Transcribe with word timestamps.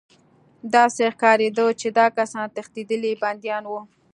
داسې 0.75 1.03
ښکارېده 1.13 1.65
چې 1.79 1.87
دا 1.97 2.07
کسان 2.17 2.45
تښتېدلي 2.55 3.11
بندیان 3.23 3.63
وو 3.67 3.81